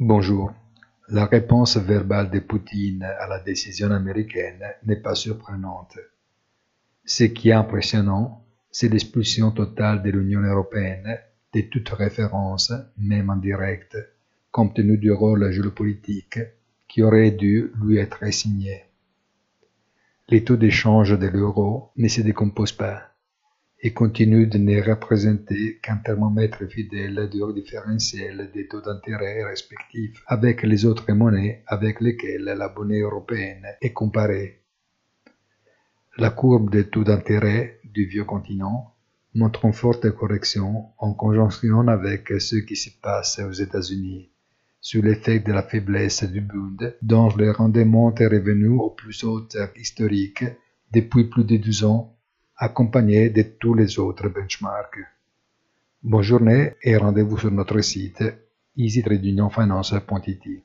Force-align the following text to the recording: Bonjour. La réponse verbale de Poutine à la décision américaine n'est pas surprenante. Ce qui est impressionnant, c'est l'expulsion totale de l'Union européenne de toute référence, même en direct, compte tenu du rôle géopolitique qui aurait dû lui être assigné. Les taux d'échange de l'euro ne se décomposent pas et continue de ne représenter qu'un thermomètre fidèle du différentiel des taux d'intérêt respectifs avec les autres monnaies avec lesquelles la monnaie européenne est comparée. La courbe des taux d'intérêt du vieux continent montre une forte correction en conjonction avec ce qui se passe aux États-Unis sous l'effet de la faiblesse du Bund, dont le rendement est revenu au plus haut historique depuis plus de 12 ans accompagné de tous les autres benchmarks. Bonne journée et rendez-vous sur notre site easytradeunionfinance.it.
Bonjour. 0.00 0.52
La 1.08 1.26
réponse 1.26 1.76
verbale 1.76 2.30
de 2.30 2.38
Poutine 2.38 3.02
à 3.02 3.26
la 3.26 3.40
décision 3.40 3.90
américaine 3.90 4.62
n'est 4.86 5.02
pas 5.02 5.16
surprenante. 5.16 5.98
Ce 7.04 7.24
qui 7.24 7.48
est 7.48 7.54
impressionnant, 7.54 8.44
c'est 8.70 8.88
l'expulsion 8.88 9.50
totale 9.50 10.04
de 10.04 10.10
l'Union 10.10 10.42
européenne 10.42 11.18
de 11.52 11.62
toute 11.62 11.88
référence, 11.88 12.72
même 12.96 13.28
en 13.28 13.34
direct, 13.34 13.98
compte 14.52 14.76
tenu 14.76 14.98
du 14.98 15.10
rôle 15.10 15.50
géopolitique 15.50 16.38
qui 16.86 17.02
aurait 17.02 17.32
dû 17.32 17.72
lui 17.82 17.98
être 17.98 18.22
assigné. 18.22 18.84
Les 20.28 20.44
taux 20.44 20.56
d'échange 20.56 21.18
de 21.18 21.26
l'euro 21.26 21.90
ne 21.96 22.06
se 22.06 22.20
décomposent 22.20 22.70
pas 22.70 23.02
et 23.80 23.92
continue 23.92 24.46
de 24.46 24.58
ne 24.58 24.82
représenter 24.82 25.78
qu'un 25.80 25.98
thermomètre 25.98 26.68
fidèle 26.68 27.30
du 27.30 27.40
différentiel 27.54 28.50
des 28.52 28.66
taux 28.66 28.80
d'intérêt 28.80 29.44
respectifs 29.44 30.22
avec 30.26 30.62
les 30.62 30.84
autres 30.84 31.12
monnaies 31.12 31.62
avec 31.66 32.00
lesquelles 32.00 32.44
la 32.44 32.68
monnaie 32.68 33.00
européenne 33.00 33.66
est 33.80 33.92
comparée. 33.92 34.62
La 36.16 36.30
courbe 36.30 36.70
des 36.70 36.88
taux 36.88 37.04
d'intérêt 37.04 37.78
du 37.84 38.06
vieux 38.06 38.24
continent 38.24 38.94
montre 39.34 39.64
une 39.66 39.72
forte 39.72 40.10
correction 40.10 40.86
en 40.98 41.14
conjonction 41.14 41.86
avec 41.86 42.28
ce 42.40 42.56
qui 42.56 42.74
se 42.74 42.90
passe 43.00 43.38
aux 43.38 43.52
États-Unis 43.52 44.30
sous 44.80 45.02
l'effet 45.02 45.40
de 45.40 45.52
la 45.52 45.62
faiblesse 45.62 46.24
du 46.24 46.40
Bund, 46.40 46.96
dont 47.02 47.28
le 47.36 47.50
rendement 47.50 48.14
est 48.14 48.26
revenu 48.26 48.68
au 48.68 48.90
plus 48.90 49.24
haut 49.24 49.46
historique 49.76 50.44
depuis 50.92 51.24
plus 51.24 51.44
de 51.44 51.56
12 51.56 51.84
ans 51.84 52.17
accompagné 52.58 53.30
de 53.30 53.42
tous 53.58 53.74
les 53.74 53.98
autres 53.98 54.28
benchmarks. 54.28 54.98
Bonne 56.02 56.22
journée 56.22 56.74
et 56.82 56.96
rendez-vous 56.96 57.38
sur 57.38 57.50
notre 57.50 57.80
site 57.80 58.22
easytradeunionfinance.it. 58.76 60.62